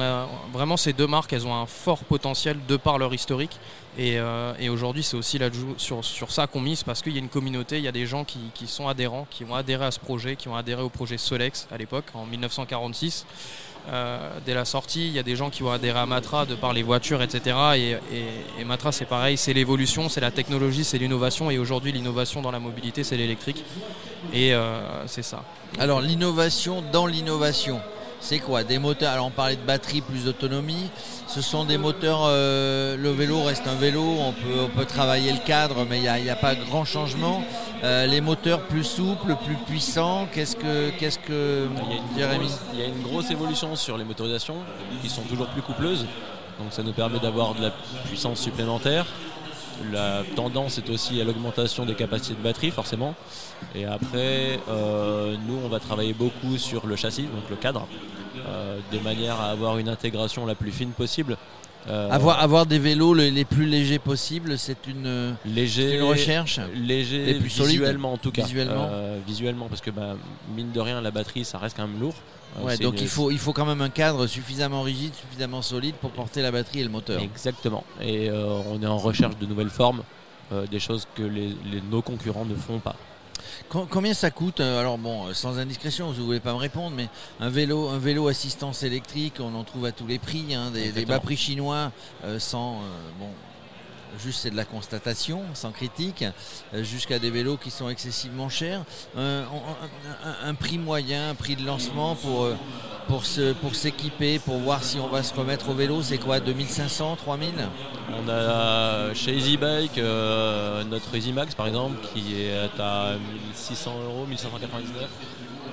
a, 0.00 0.28
vraiment 0.52 0.76
ces 0.76 0.92
deux 0.92 1.08
marques, 1.08 1.32
elles 1.32 1.44
ont 1.44 1.56
un 1.56 1.66
fort 1.66 2.04
potentiel 2.04 2.56
de 2.68 2.76
par 2.76 2.98
leur 2.98 3.12
historique. 3.12 3.58
Et, 3.98 4.20
aujourd'hui, 4.68 5.02
c'est 5.02 5.16
aussi 5.16 5.38
là 5.38 5.48
sur, 5.76 6.04
sur 6.04 6.30
ça 6.30 6.46
qu'on 6.46 6.60
mise 6.60 6.84
parce 6.84 7.02
qu'il 7.02 7.14
y 7.14 7.16
a 7.16 7.18
une 7.18 7.28
communauté, 7.28 7.78
il 7.78 7.84
y 7.84 7.88
a 7.88 7.92
des 7.92 8.06
gens 8.06 8.22
qui 8.22 8.68
sont 8.68 8.86
adhérents, 8.86 9.26
qui 9.28 9.42
ont 9.42 9.56
adhéré 9.56 9.86
à 9.86 9.90
ce 9.90 9.98
projet, 9.98 10.36
qui 10.36 10.46
ont 10.46 10.54
adhéré 10.54 10.82
au 10.82 10.88
projet 10.88 11.18
Solex 11.18 11.66
à 11.72 11.78
l'époque, 11.78 12.04
en 12.14 12.26
1946. 12.26 13.26
Euh, 13.92 14.30
dès 14.46 14.54
la 14.54 14.64
sortie, 14.64 15.08
il 15.08 15.12
y 15.12 15.18
a 15.18 15.22
des 15.22 15.36
gens 15.36 15.50
qui 15.50 15.62
ont 15.62 15.70
adhéré 15.70 15.98
à 15.98 16.06
Matra 16.06 16.46
de 16.46 16.54
par 16.54 16.72
les 16.72 16.82
voitures, 16.82 17.20
etc. 17.22 17.54
Et, 17.76 17.90
et- 17.90 18.60
et 18.60 18.64
Matra, 18.64 18.92
c'est 18.92 19.04
pareil, 19.04 19.36
c'est 19.36 19.52
l'évolution, 19.52 20.08
c'est 20.08 20.20
la 20.22 20.30
technologie, 20.30 20.84
c'est 20.84 20.96
l'innovation. 20.98 21.50
Et 21.50 21.58
aujourd'hui, 21.58 21.92
l'innovation 21.92 22.40
dans 22.40 22.50
la 22.50 22.58
mobilité, 22.60 23.04
c'est 23.04 23.16
l'électrique. 23.18 23.62
Et 24.32 24.54
euh, 24.54 25.06
c'est 25.06 25.22
ça. 25.22 25.42
Alors, 25.78 26.00
l'innovation 26.00 26.82
dans 26.92 27.06
l'innovation, 27.06 27.80
c'est 28.24 28.38
quoi 28.38 28.64
Des 28.64 28.78
moteurs, 28.78 29.12
alors 29.12 29.26
on 29.26 29.30
parlait 29.30 29.56
de 29.56 29.66
batterie, 29.66 30.00
plus 30.00 30.24
d'autonomie. 30.24 30.88
Ce 31.26 31.42
sont 31.42 31.64
des 31.64 31.76
moteurs, 31.76 32.22
euh, 32.24 32.96
le 32.96 33.10
vélo 33.10 33.42
reste 33.42 33.66
un 33.68 33.74
vélo, 33.74 34.02
on 34.02 34.32
peut, 34.32 34.60
on 34.64 34.68
peut 34.68 34.86
travailler 34.86 35.30
le 35.30 35.40
cadre, 35.44 35.84
mais 35.88 35.98
il 35.98 36.22
n'y 36.22 36.30
a, 36.30 36.32
a 36.32 36.36
pas 36.36 36.54
grand 36.54 36.86
changement. 36.86 37.44
Euh, 37.82 38.06
les 38.06 38.22
moteurs 38.22 38.62
plus 38.62 38.82
souples, 38.84 39.36
plus 39.44 39.56
puissants, 39.66 40.26
qu'est-ce 40.32 40.56
que, 40.56 40.88
qu'est-ce 40.98 41.18
que 41.18 41.68
Il 42.16 42.18
y, 42.18 42.24
a 42.24 42.32
une 42.32 42.38
Jérémy 42.38 42.46
grosse, 42.46 42.60
il 42.72 42.80
y 42.80 42.82
a 42.82 42.86
une 42.86 43.02
grosse 43.02 43.30
évolution 43.30 43.76
sur 43.76 43.98
les 43.98 44.04
motorisations 44.04 44.56
qui 45.02 45.10
sont 45.10 45.22
toujours 45.22 45.48
plus 45.48 45.60
coupleuses. 45.60 46.06
Donc 46.58 46.72
ça 46.72 46.82
nous 46.82 46.92
permet 46.92 47.18
d'avoir 47.18 47.54
de 47.54 47.60
la 47.60 47.72
puissance 48.06 48.40
supplémentaire. 48.40 49.04
La 49.92 50.22
tendance 50.36 50.78
est 50.78 50.88
aussi 50.90 51.20
à 51.20 51.24
l'augmentation 51.24 51.84
des 51.84 51.94
capacités 51.94 52.34
de 52.34 52.42
batterie 52.42 52.70
forcément. 52.70 53.14
Et 53.74 53.84
après, 53.84 54.58
euh, 54.68 55.34
nous 55.46 55.58
on 55.64 55.68
va 55.68 55.80
travailler 55.80 56.12
beaucoup 56.12 56.58
sur 56.58 56.86
le 56.86 56.96
châssis, 56.96 57.22
donc 57.22 57.48
le 57.50 57.56
cadre, 57.56 57.86
euh, 58.48 58.78
de 58.92 58.98
manière 59.00 59.40
à 59.40 59.50
avoir 59.50 59.78
une 59.78 59.88
intégration 59.88 60.46
la 60.46 60.54
plus 60.54 60.70
fine 60.72 60.90
possible. 60.90 61.36
Euh, 61.86 62.08
avoir, 62.10 62.40
avoir 62.40 62.64
des 62.64 62.78
vélos 62.78 63.12
le- 63.12 63.28
les 63.28 63.44
plus 63.44 63.66
légers 63.66 63.98
possibles, 63.98 64.56
c'est 64.58 64.86
une, 64.86 65.36
léger, 65.44 65.96
une 65.98 66.04
recherche. 66.04 66.58
léger 66.74 67.26
Les 67.26 67.34
plus 67.34 67.50
solides, 67.50 67.72
visuellement 67.72 68.14
en 68.14 68.16
tout 68.16 68.30
cas. 68.30 68.42
visuellement. 68.42 68.88
Visuellement 69.26 69.66
parce 69.68 69.82
que 69.82 69.90
bah, 69.90 70.16
mine 70.56 70.72
de 70.72 70.80
rien 70.80 71.00
la 71.02 71.10
batterie 71.10 71.44
ça 71.44 71.58
reste 71.58 71.76
quand 71.76 71.86
même 71.86 72.00
lourd. 72.00 72.14
Euh, 72.56 72.62
Ouais, 72.64 72.78
donc 72.78 72.94
une- 72.94 73.02
il 73.02 73.08
faut, 73.08 73.30
il 73.30 73.38
faut 73.38 73.52
quand 73.52 73.66
même 73.66 73.80
un 73.80 73.88
cadre 73.90 74.26
suffisamment 74.26 74.82
rigide, 74.82 75.12
suffisamment 75.14 75.60
solide 75.62 75.96
pour 75.96 76.10
porter 76.10 76.40
la 76.42 76.50
batterie 76.52 76.80
et 76.80 76.84
le 76.84 76.90
moteur. 76.90 77.20
Exactement. 77.20 77.82
Et 78.00 78.30
euh, 78.30 78.60
on 78.70 78.80
est 78.82 78.86
en 78.86 78.98
recherche 78.98 79.36
de 79.38 79.46
nouvelles 79.46 79.70
formes, 79.70 80.02
euh, 80.52 80.66
des 80.66 80.78
choses 80.78 81.06
que 81.16 81.22
les, 81.22 81.48
les- 81.70 81.80
nos 81.90 82.00
concurrents 82.02 82.44
ne 82.44 82.54
font 82.54 82.78
pas. 82.78 82.94
Com- 83.68 83.86
Combien 83.90 84.14
ça 84.14 84.30
coûte 84.30 84.60
Alors 84.60 84.98
bon, 84.98 85.32
sans 85.34 85.58
indiscrétion, 85.58 86.10
vous 86.12 86.20
ne 86.20 86.24
voulez 86.26 86.40
pas 86.40 86.52
me 86.52 86.58
répondre, 86.58 86.94
mais 86.96 87.08
un 87.40 87.50
vélo, 87.50 87.88
un 87.88 87.98
vélo 87.98 88.28
assistance 88.28 88.82
électrique, 88.84 89.34
on 89.40 89.54
en 89.54 89.64
trouve 89.64 89.84
à 89.86 89.92
tous 89.92 90.06
les 90.06 90.18
prix, 90.18 90.54
hein, 90.54 90.70
des, 90.70 91.04
bas 91.04 91.18
prix 91.20 91.36
chinois, 91.36 91.90
euh, 92.24 92.38
sans 92.38 92.80
bon, 93.18 93.28
juste 94.18 94.40
c'est 94.40 94.50
de 94.50 94.56
la 94.56 94.64
constatation, 94.64 95.42
sans 95.54 95.70
critique, 95.70 96.24
euh, 96.74 96.82
jusqu'à 96.82 97.18
des 97.18 97.30
vélos 97.30 97.56
qui 97.56 97.70
sont 97.70 97.88
excessivement 97.88 98.48
chers. 98.48 98.82
Euh, 99.16 99.44
un, 100.42 100.54
prix 100.54 100.78
moyen, 100.78 101.30
un 101.30 101.34
prix 101.34 101.56
de 101.56 101.64
lancement 101.64 102.14
pour 102.14 102.44
euh, 102.44 102.56
pour 103.06 103.74
s'équiper, 103.74 104.38
pour 104.38 104.58
voir 104.58 104.82
si 104.82 104.98
on 104.98 105.08
va 105.08 105.22
se 105.22 105.34
remettre 105.34 105.68
au 105.68 105.74
vélo, 105.74 106.02
c'est 106.02 106.18
quoi 106.18 106.40
2500, 106.40 107.16
3000 107.16 107.50
On 108.10 108.28
a 108.28 109.12
chez 109.14 109.36
EasyBike 109.36 109.98
euh, 109.98 110.84
notre 110.84 111.14
EasyMax 111.14 111.54
par 111.54 111.66
exemple 111.66 111.96
qui 112.12 112.40
est 112.40 112.80
à 112.80 113.12
1600 113.52 113.94
euros, 114.06 114.26
1599. 114.26 115.08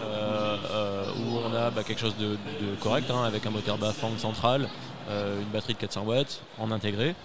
euh, 0.04 0.58
euh, 0.72 1.12
où 1.20 1.38
on 1.38 1.54
a 1.54 1.70
bah, 1.70 1.84
quelque 1.84 2.00
chose 2.00 2.16
de, 2.18 2.38
correct 2.80 3.10
hein, 3.12 3.24
avec 3.24 3.46
un 3.46 3.52
moteur 3.52 3.78
Bafang 3.78 4.18
central, 4.18 4.64
euh, 4.64 4.68
une 5.10 5.50
batterie 5.52 5.74
de 5.74 5.80
400 5.80 6.04
watts 6.06 6.42
en 6.60 6.72
intégré. 6.72 7.16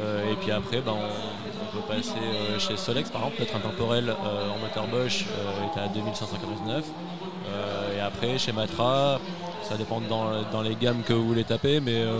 Euh, 0.00 0.32
et 0.32 0.36
puis 0.36 0.50
après, 0.50 0.80
bah, 0.80 0.92
on, 0.94 1.76
peut 1.76 1.86
passer 1.88 2.12
euh, 2.16 2.58
chez 2.58 2.76
Solex 2.76 3.10
par 3.10 3.22
exemple, 3.22 3.36
peut-être 3.38 3.56
un 3.56 3.60
temporel 3.60 4.08
euh, 4.08 4.50
en 4.50 4.58
moteur 4.58 4.86
Bosch 4.86 5.24
euh, 5.24 5.74
est 5.74 5.80
à 5.80 5.88
2599. 5.88 6.84
Euh, 7.48 7.96
et 7.96 8.00
après, 8.00 8.38
chez 8.38 8.52
Matra, 8.52 9.20
ça 9.62 9.76
dépend 9.76 10.00
dans, 10.00 10.42
dans 10.52 10.62
les 10.62 10.74
gammes 10.74 11.02
que 11.06 11.12
vous 11.12 11.26
voulez 11.26 11.44
taper, 11.44 11.80
mais 11.80 12.02
euh, 12.02 12.18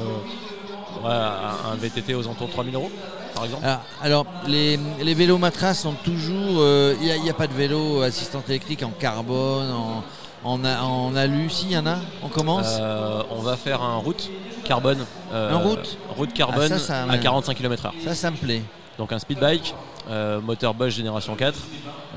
ouais, 1.02 1.10
un 1.10 1.76
VTT 1.76 2.14
aux 2.14 2.24
alentours 2.24 2.48
de 2.48 2.52
3000 2.52 2.74
euros 2.74 2.90
par 3.34 3.44
exemple. 3.44 3.66
Alors, 3.66 3.82
alors, 4.02 4.26
les, 4.46 4.78
les 5.02 5.14
vélos 5.14 5.36
matras 5.36 5.74
sont 5.74 5.92
toujours. 5.92 6.64
Il 7.02 7.22
n'y 7.22 7.28
a, 7.28 7.34
pas 7.34 7.46
de 7.46 7.52
vélo 7.52 8.00
assistante 8.00 8.48
électrique 8.48 8.82
en 8.82 8.90
carbone, 8.90 9.70
en, 9.70 10.02
en, 10.44 10.64
a- 10.64 10.80
en 10.82 11.14
alu. 11.16 11.48
Si, 11.50 11.68
y 11.70 11.76
en 11.78 11.86
a 11.86 11.96
On 12.22 12.28
commence 12.28 12.76
Euh, 12.80 13.22
on 13.30 13.40
va 13.42 13.56
faire 13.56 13.82
un 13.82 13.96
route 13.96 14.30
carbone. 14.64 15.04
euh, 15.32 15.52
Un 15.52 15.58
route 15.58 15.98
Route 16.16 16.32
carbone 16.32 16.68
Ah, 16.72 16.78
ça, 16.78 16.78
ça 16.78 17.02
à 17.02 17.06
m'aime. 17.06 17.20
45 17.20 17.54
km/h. 17.56 17.90
Ça, 18.04 18.14
ça 18.14 18.30
me 18.30 18.36
plaît. 18.36 18.62
Donc 18.98 19.12
un 19.12 19.18
speed 19.18 19.38
bike, 19.38 19.74
euh, 20.08 20.40
moteur 20.40 20.72
Bosch 20.72 20.94
génération 20.94 21.34
4, 21.36 21.58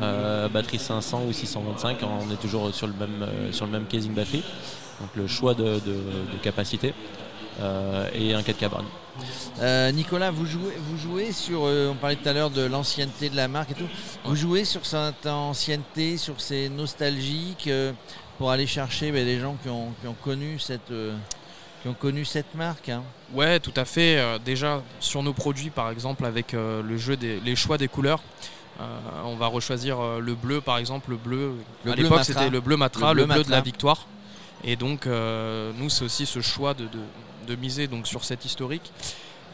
euh, 0.01 0.47
batterie 0.47 0.79
500 0.79 1.23
ou 1.27 1.33
625. 1.33 1.97
On 2.03 2.31
est 2.31 2.37
toujours 2.37 2.73
sur 2.73 2.87
le 2.87 2.93
même, 2.93 3.27
sur 3.51 3.65
le 3.65 3.71
même 3.71 3.85
casing 3.85 4.13
batterie. 4.13 4.43
Donc 4.99 5.09
le 5.15 5.27
choix 5.27 5.53
de, 5.53 5.63
de- 5.63 5.79
de 6.33 6.37
capacité. 6.41 6.93
euh, 7.61 8.09
et 8.13 8.33
un 8.33 8.41
4 8.41 8.57
carbone. 8.57 8.85
Euh, 9.59 9.91
Nicolas, 9.91 10.31
vous 10.31 10.45
jouez, 10.45 10.73
vous 10.77 10.97
jouez 10.97 11.31
sur. 11.33 11.61
euh, 11.65 11.89
on 11.91 11.95
parlait 11.95 12.15
tout 12.15 12.29
à 12.29 12.31
l'heure 12.33 12.49
de 12.49 12.61
l'ancienneté 12.61 13.29
de 13.29 13.35
la 13.35 13.47
marque 13.49 13.71
et 13.71 13.73
tout. 13.73 13.87
Vous 14.23 14.35
jouez 14.35 14.63
sur 14.63 14.85
cette 14.85 15.25
ancienneté, 15.27 16.15
sur 16.17 16.39
ces 16.39 16.69
nostalgiques, 16.69 17.67
euh, 17.67 17.91
pour 18.37 18.49
aller 18.51 18.65
chercher 18.67 19.11
ben, 19.11 19.25
les 19.25 19.39
gens 19.39 19.57
qui 19.61 19.67
ont, 19.69 19.91
qui 20.01 20.07
ont 20.07 20.15
connu 20.23 20.57
cette. 20.59 20.91
euh, 20.91 21.13
qui 21.81 21.87
ont 21.89 21.93
connu 21.93 22.23
cette 22.25 22.55
marque. 22.55 22.89
hein. 22.89 23.03
Ouais, 23.33 23.59
tout 23.59 23.73
à 23.75 23.83
fait. 23.85 24.17
Euh, 24.17 24.37
déjà, 24.43 24.81
sur 25.01 25.21
nos 25.23 25.33
produits, 25.33 25.69
par 25.69 25.89
exemple, 25.91 26.25
avec 26.25 26.53
euh, 26.53 26.81
le 26.81 26.97
jeu 26.97 27.15
des 27.17 27.39
les 27.41 27.55
choix 27.57 27.77
des 27.77 27.87
couleurs, 27.89 28.21
euh, 28.79 28.83
on 29.25 29.35
va 29.35 29.47
rechoisir 29.47 29.99
euh, 29.99 30.19
le 30.19 30.35
bleu, 30.35 30.61
par 30.61 30.77
exemple, 30.77 31.09
le 31.11 31.17
bleu. 31.17 31.55
Le 31.83 31.91
à 31.91 31.95
l'époque, 31.95 32.11
Matra. 32.19 32.23
c'était 32.33 32.49
le 32.49 32.61
bleu 32.61 32.77
Matra, 32.77 33.13
Le 33.13 33.21
le 33.21 33.25
bleu 33.27 33.43
de 33.43 33.51
la 33.51 33.59
victoire. 33.61 34.07
Et 34.63 34.75
donc, 34.75 35.07
euh, 35.07 35.71
nous, 35.77 35.89
c'est 35.89 36.03
aussi 36.05 36.25
ce 36.25 36.41
choix 36.41 36.73
de, 36.73 36.85
de- 36.85 36.99
de 37.47 37.55
miser 37.55 37.87
donc, 37.87 38.05
sur 38.07 38.23
cette 38.23 38.45
historique. 38.45 38.91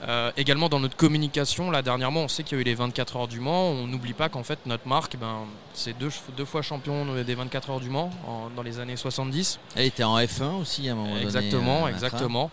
Euh, 0.07 0.31
également 0.35 0.67
dans 0.67 0.79
notre 0.81 0.97
communication, 0.97 1.71
là 1.71 1.81
dernièrement, 1.81 2.21
on 2.24 2.27
sait 2.27 2.43
qu'il 2.43 2.57
y 2.57 2.59
a 2.59 2.62
eu 2.62 2.65
les 2.65 2.75
24 2.75 3.15
heures 3.15 3.27
du 3.27 3.39
Mans. 3.39 3.69
On 3.69 3.88
n'oublie 3.88 4.13
pas 4.13 4.27
qu'en 4.29 4.43
fait 4.43 4.59
notre 4.65 4.88
marque, 4.88 5.15
ben, 5.17 5.45
c'est 5.74 5.97
deux, 5.97 6.09
deux 6.35 6.43
fois 6.45 6.62
champion 6.62 7.05
des 7.24 7.35
24 7.35 7.69
heures 7.69 7.79
du 7.79 7.89
Mans 7.89 8.12
en- 8.27 8.50
dans 8.55 8.62
les 8.62 8.79
années 8.79 8.97
70. 8.97 9.57
Elle 9.75 9.85
était 9.85 10.03
en 10.03 10.17
F1 10.19 10.59
aussi 10.62 10.89
à 10.89 10.91
un 10.91 10.95
moment 10.95 11.09
donné. 11.13 11.21
Exactement, 11.24 11.77
euh, 11.77 11.91
Matra. 11.91 11.91
exactement. 11.91 12.51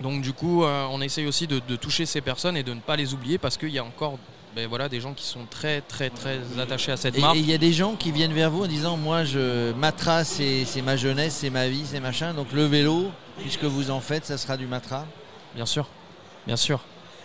Donc 0.00 0.22
du 0.22 0.32
coup, 0.32 0.62
euh, 0.64 0.86
on 0.90 1.00
essaye 1.00 1.26
aussi 1.26 1.46
de, 1.46 1.60
de 1.66 1.76
toucher 1.76 2.06
ces 2.06 2.20
personnes 2.20 2.56
et 2.56 2.62
de 2.62 2.72
ne 2.72 2.80
pas 2.80 2.96
les 2.96 3.12
oublier 3.12 3.38
parce 3.38 3.56
qu'il 3.56 3.70
y 3.70 3.78
a 3.78 3.84
encore 3.84 4.18
ben, 4.54 4.66
voilà, 4.68 4.88
des 4.88 5.00
gens 5.00 5.14
qui 5.14 5.24
sont 5.24 5.46
très 5.48 5.80
très 5.80 6.10
très 6.10 6.40
attachés 6.60 6.92
à 6.92 6.96
cette 6.96 7.16
Et 7.16 7.20
marque. 7.20 7.36
et 7.36 7.40
il 7.40 7.48
y 7.50 7.54
a 7.54 7.58
des 7.58 7.72
gens 7.72 7.94
qui 7.94 8.12
viennent 8.12 8.32
vers 8.34 8.50
vous 8.50 8.64
en 8.64 8.66
disant 8.66 8.96
Moi, 8.96 9.24
je, 9.24 9.72
Matra, 9.72 10.24
c'est 10.24 10.66
ma 10.84 10.96
jeunesse, 10.96 11.36
c'est 11.40 11.50
ma 11.50 11.68
vie, 11.68 11.84
c'est 11.86 12.00
machin. 12.00 12.34
Donc 12.34 12.52
le 12.52 12.64
vélo, 12.64 13.10
puisque 13.40 13.64
vous 13.64 13.90
en 13.90 14.00
faites, 14.00 14.24
ça 14.26 14.36
sera 14.38 14.56
du 14.56 14.66
Matra. 14.66 15.06
Bien 15.54 15.66
sûr, 15.66 15.86
bien 16.46 16.56
sûr. 16.56 16.80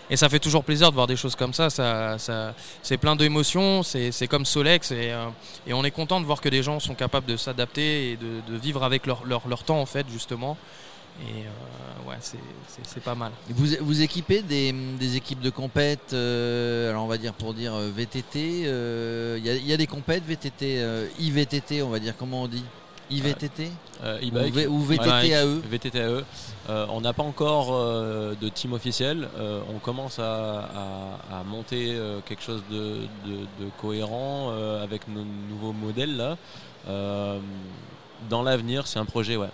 Et 0.10 0.15
ça 0.15 0.29
fait 0.29 0.39
toujours 0.39 0.63
plaisir 0.63 0.89
de 0.89 0.96
voir 0.96 1.05
des 1.07 1.17
choses 1.17 1.36
comme 1.36 1.53
ça. 1.53 1.69
ça, 1.69 2.17
ça- 2.17 2.53
c'est 2.81 2.96
plein 2.98 3.17
d'émotions, 3.17 3.84
c'est 3.84 4.13
c'est 4.13 4.27
comme 4.27 4.46
Solex. 4.46 4.91
Et, 4.91 5.12
euh, 5.12 5.25
et 5.67 5.74
on 5.74 5.84
est 5.84 5.91
content 5.91 6.22
de 6.22 6.25
voir 6.25 6.39
que 6.39 6.48
des 6.48 6.63
gens 6.63 6.79
sont 6.79 6.96
capables 6.96 7.25
de 7.25 7.36
s'adapter 7.36 8.12
et 8.12 8.15
de, 8.15 8.39
de 8.50 8.57
vivre 8.57 8.84
avec 8.86 9.05
leur, 9.05 9.25
leur, 9.25 9.46
leur 9.50 9.63
temps, 9.63 9.81
en 9.81 9.86
fait, 9.86 10.05
justement. 10.10 10.57
Et 11.20 11.46
euh, 11.46 12.10
ouais, 12.10 12.18
c'est- 12.20 13.00
pas 13.04 13.16
mal. 13.16 13.32
Vous, 13.50 13.68
vous 13.82 14.02
équipez 14.02 14.42
des, 14.44 14.72
des 14.72 15.16
équipes 15.16 15.42
de 15.42 15.50
compète, 15.50 16.14
euh, 16.14 16.90
alors 16.92 17.04
on 17.04 17.08
va 17.08 17.18
dire 17.18 17.34
pour 17.34 17.54
dire 17.54 17.74
euh, 17.74 17.90
VTT. 17.96 18.64
euh, 18.66 19.36
Il 19.40 19.46
y, 19.46 19.50
a- 19.50 19.56
il 19.56 19.66
y 19.66 19.74
a 19.74 19.78
des 19.78 19.88
compètes 19.88 20.24
VTT, 20.26 20.80
euh, 20.80 21.08
IVTT, 21.20 21.82
on 21.82 21.90
va 21.90 22.00
dire, 22.00 22.14
comment 22.18 22.44
on 22.44 22.48
dit? 22.48 22.64
IVTT 23.10 23.72
Euh, 24.04 24.20
ou, 24.68 24.74
ou 24.76 24.82
VTT 24.82 25.34
à 25.34 25.46
eux 25.46 25.62
VTTAE. 25.72 26.24
Euh, 26.70 26.86
on 26.90 27.00
n'a 27.02 27.14
pas 27.14 27.24
encore 27.24 27.70
euh, 27.74 28.36
de 28.40 28.50
team 28.50 28.74
officiel. 28.74 29.28
Euh, 29.38 29.62
on 29.74 29.80
commence 29.80 30.20
à, 30.20 30.60
à- 31.32 31.40
à 31.40 31.44
monter 31.44 31.96
euh, 31.96 32.20
quelque 32.26 32.44
chose 32.44 32.62
de, 32.70 32.98
de- 33.26 33.48
de 33.64 33.70
cohérent 33.82 34.50
euh, 34.52 34.84
avec 34.84 35.08
nos 35.08 35.24
nouveaux 35.50 35.72
modèles 35.74 36.16
là. 36.18 36.38
Euh, 36.90 37.40
dans 38.30 38.44
l'avenir, 38.44 38.86
c'est 38.88 39.00
un 39.00 39.06
projet, 39.06 39.36
ouais. 39.38 39.50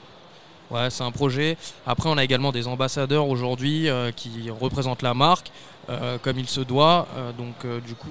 Ouais, 0.71 0.89
c'est 0.89 1.03
un 1.03 1.11
projet. 1.11 1.57
Après, 1.85 2.09
on 2.09 2.17
a 2.17 2.23
également 2.23 2.51
des 2.51 2.67
ambassadeurs 2.67 3.27
aujourd'hui 3.27 3.89
euh, 3.89 4.11
qui 4.11 4.49
représentent 4.49 5.01
la 5.01 5.13
marque 5.13 5.51
euh, 5.89 6.17
comme 6.17 6.39
il 6.39 6.47
se 6.47 6.61
doit. 6.61 7.07
Euh, 7.15 7.31
donc, 7.31 7.67
du 7.85 7.95
coup, 7.95 8.09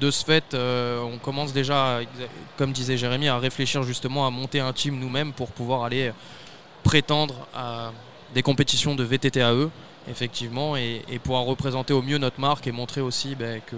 de 0.00 0.10
ce 0.10 0.24
fait, 0.24 0.54
on 0.54 1.18
commence 1.18 1.52
déjà, 1.52 2.00
comme 2.56 2.72
disait 2.72 2.96
Jérémy, 2.96 3.28
à 3.28 3.38
réfléchir 3.38 3.82
justement 3.82 4.26
à 4.26 4.30
monter 4.30 4.60
un 4.60 4.72
team 4.72 4.98
nous-mêmes 4.98 5.32
pour 5.32 5.50
pouvoir 5.50 5.82
aller 5.82 6.12
prétendre 6.84 7.34
à 7.52 7.90
des 8.32 8.42
compétitions 8.42 8.94
de 8.94 9.02
VTTAE, 9.02 9.70
effectivement, 10.08 10.76
et, 10.76 11.02
pouvoir 11.24 11.42
représenter 11.44 11.92
au 11.92 12.02
mieux 12.02 12.18
notre 12.18 12.38
marque 12.38 12.68
et 12.68 12.72
montrer 12.72 13.00
aussi 13.00 13.34
ben, 13.34 13.60
que 13.66 13.76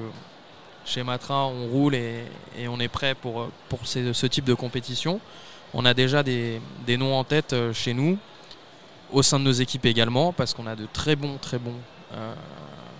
chez 0.84 1.02
Matra, 1.02 1.46
on 1.46 1.68
roule 1.68 1.94
et, 1.94 2.24
on 2.68 2.78
est 2.80 2.88
prêt 2.88 3.14
pour, 3.14 3.48
pour 3.70 3.86
ce 3.86 4.26
type 4.26 4.44
de 4.44 4.54
compétition. 4.54 5.20
On 5.74 5.84
a 5.84 5.94
déjà 5.94 6.22
des, 6.22 6.60
des 6.86 6.96
noms 6.96 7.14
en 7.14 7.24
tête 7.24 7.52
euh, 7.52 7.72
chez 7.72 7.94
nous, 7.94 8.18
au 9.12 9.22
sein 9.22 9.38
de 9.38 9.44
nos 9.44 9.52
équipes 9.52 9.86
également, 9.86 10.32
parce 10.32 10.54
qu'on 10.54 10.66
a 10.66 10.76
de 10.76 10.86
très 10.92 11.16
bons, 11.16 11.36
très 11.38 11.58
bons 11.58 11.76
euh, 12.14 12.34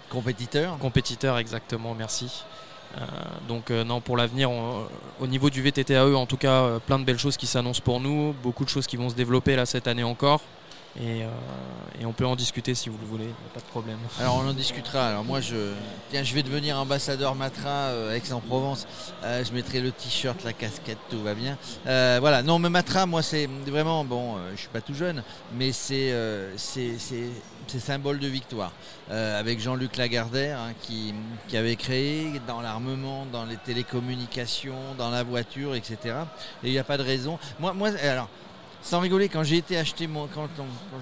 Compétiteurs 0.08 0.76
compétiteurs, 0.78 1.38
exactement, 1.38 1.94
merci. 1.94 2.42
Euh, 2.98 3.04
donc 3.46 3.70
euh, 3.70 3.84
non, 3.84 4.00
pour 4.00 4.16
l'avenir, 4.16 4.50
au 4.50 5.26
niveau 5.28 5.50
du 5.50 5.62
VTTAE, 5.62 6.16
en 6.16 6.26
tout 6.26 6.36
cas, 6.36 6.80
plein 6.84 6.98
de 6.98 7.04
belles 7.04 7.18
choses 7.18 7.36
qui 7.36 7.46
s'annoncent 7.46 7.80
pour 7.80 8.00
nous, 8.00 8.34
beaucoup 8.42 8.64
de 8.64 8.70
choses 8.70 8.88
qui 8.88 8.96
vont 8.96 9.08
se 9.08 9.14
développer 9.14 9.54
là 9.54 9.66
cette 9.66 9.86
année 9.86 10.02
encore. 10.02 10.40
Et, 10.98 11.22
euh, 11.22 11.28
et 12.00 12.04
on 12.04 12.12
peut 12.12 12.26
en 12.26 12.34
discuter 12.34 12.74
si 12.74 12.88
vous 12.88 12.98
le 13.00 13.06
voulez, 13.06 13.28
pas 13.54 13.60
de 13.60 13.64
problème. 13.66 13.98
Alors 14.18 14.42
on 14.44 14.48
en 14.48 14.52
discutera. 14.52 15.06
Alors 15.06 15.24
moi 15.24 15.40
je 15.40 15.54
tiens 16.10 16.24
je 16.24 16.34
vais 16.34 16.42
devenir 16.42 16.76
ambassadeur 16.78 17.36
Matra 17.36 17.68
euh, 17.68 18.14
Aix-en-Provence. 18.16 18.88
Euh, 19.22 19.44
je 19.44 19.52
mettrai 19.52 19.80
le 19.80 19.92
t-shirt, 19.92 20.42
la 20.42 20.52
casquette, 20.52 20.98
tout 21.08 21.22
va 21.22 21.34
bien. 21.34 21.56
Euh, 21.86 22.18
voilà. 22.20 22.42
Non 22.42 22.58
mais 22.58 22.70
Matra 22.70 23.06
moi 23.06 23.22
c'est 23.22 23.48
vraiment 23.66 24.04
bon. 24.04 24.36
euh, 24.36 24.50
je 24.56 24.62
suis 24.62 24.68
pas 24.68 24.80
tout 24.80 24.94
jeune, 24.94 25.22
mais 25.54 25.70
c'est 25.70 26.10
euh, 26.10 26.52
c'est 26.56 26.98
symbole 27.78 28.18
de 28.18 28.26
victoire. 28.26 28.72
Avec 29.08 29.60
Jean-Luc 29.60 29.96
Lagardère 29.96 30.58
hein, 30.58 30.72
qui 30.82 31.14
qui 31.46 31.56
avait 31.56 31.76
créé 31.76 32.40
dans 32.48 32.60
l'armement, 32.60 33.26
dans 33.32 33.44
les 33.44 33.56
télécommunications, 33.56 34.94
dans 34.98 35.10
la 35.10 35.22
voiture, 35.22 35.76
etc. 35.76 35.98
Et 36.64 36.68
il 36.68 36.72
n'y 36.72 36.78
a 36.78 36.84
pas 36.84 36.96
de 36.98 37.04
raison. 37.04 37.38
Moi 37.60 37.72
moi 37.74 37.90
alors. 38.02 38.28
Sans 38.82 39.00
rigoler, 39.00 39.28
quand 39.28 39.42
j'ai 39.44 39.58
été 39.58 39.76
acheter 39.76 40.06
mon, 40.06 40.26
quand, 40.26 40.48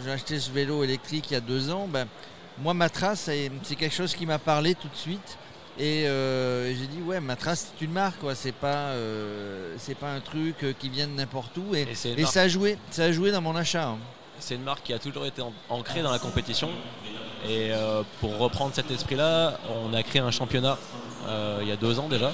j'ai 0.04 0.10
acheté 0.10 0.38
ce 0.40 0.50
vélo 0.50 0.82
électrique 0.82 1.30
il 1.30 1.34
y 1.34 1.36
a 1.36 1.40
deux 1.40 1.70
ans, 1.70 1.86
ben, 1.88 2.06
moi, 2.60 2.74
Matra, 2.74 3.14
c'est 3.14 3.50
c'est 3.62 3.76
quelque 3.76 3.94
chose 3.94 4.14
qui 4.14 4.26
m'a 4.26 4.38
parlé 4.38 4.74
tout 4.74 4.88
de 4.88 4.96
suite. 4.96 5.38
Et 5.78 6.08
euh, 6.08 6.74
j'ai 6.74 6.88
dit, 6.88 7.00
ouais, 7.02 7.20
Matra, 7.20 7.54
c'est 7.54 7.80
une 7.80 7.92
marque, 7.92 8.18
quoi. 8.18 8.34
C'est 8.34 8.52
pas, 8.52 8.90
euh, 8.90 9.74
c'est 9.78 9.94
pas 9.94 10.10
un 10.10 10.20
truc 10.20 10.56
euh, 10.64 10.72
qui 10.76 10.88
vient 10.88 11.06
de 11.06 11.12
n'importe 11.12 11.56
où. 11.56 11.72
Et, 11.74 11.86
ça, 11.94 12.40
a 12.42 12.48
joué, 12.48 12.76
ça 12.90 13.04
a 13.04 13.12
joué 13.12 13.30
dans 13.30 13.40
mon 13.40 13.54
achat. 13.54 13.86
hein. 13.86 13.98
C'est 14.40 14.56
une 14.56 14.64
marque 14.64 14.82
qui 14.82 14.92
a 14.92 14.98
toujours 14.98 15.24
été 15.24 15.40
ancrée 15.68 16.02
dans 16.02 16.10
la 16.10 16.18
compétition. 16.18 16.68
Et 17.48 17.70
euh, 17.70 18.02
pour 18.20 18.36
reprendre 18.38 18.74
cet 18.74 18.90
esprit-là, 18.90 19.60
on 19.84 19.94
a 19.94 20.02
créé 20.02 20.20
un 20.20 20.32
championnat 20.32 20.78
il 21.60 21.68
y 21.68 21.72
a 21.72 21.76
deux 21.76 21.98
ans 21.98 22.08
déjà, 22.08 22.32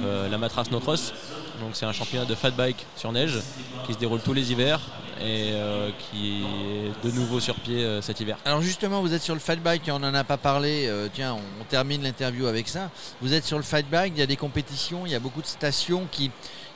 la 0.00 0.38
Matra 0.38 0.64
Snowcross. 0.64 1.12
Donc 1.60 1.70
c'est 1.74 1.86
un 1.86 1.92
championnat 1.92 2.24
de 2.24 2.34
fat 2.34 2.50
bike 2.50 2.86
sur 2.96 3.12
neige 3.12 3.38
qui 3.86 3.94
se 3.94 3.98
déroule 3.98 4.20
tous 4.20 4.32
les 4.34 4.52
hivers 4.52 4.80
et 5.20 5.52
euh, 5.52 5.90
qui 6.10 6.44
est 6.44 7.06
de 7.06 7.10
nouveau 7.12 7.40
sur 7.40 7.54
pied 7.54 7.82
euh, 7.82 8.02
cet 8.02 8.20
hiver. 8.20 8.36
Alors 8.44 8.60
justement, 8.60 9.00
vous 9.00 9.14
êtes 9.14 9.22
sur 9.22 9.34
le 9.34 9.40
fat 9.40 9.56
bike 9.56 9.88
on 9.90 9.98
n'en 9.98 10.12
a 10.14 10.24
pas 10.24 10.36
parlé. 10.36 10.86
euh, 10.86 11.08
tiens, 11.12 11.34
on, 11.34 11.64
termine 11.64 12.02
l'interview 12.02 12.46
avec 12.46 12.68
ça. 12.68 12.90
Vous 13.20 13.32
êtes 13.32 13.44
sur 13.44 13.56
le 13.56 13.62
fat 13.62 13.82
bike, 13.82 14.12
il 14.16 14.20
y 14.20 14.22
a 14.22 14.26
des 14.26 14.36
compétitions, 14.36 15.06
il 15.06 15.12
y 15.12 15.14
a 15.14 15.18
beaucoup 15.20 15.40
de 15.42 15.46
stations 15.46 16.06
qui, 16.12 16.30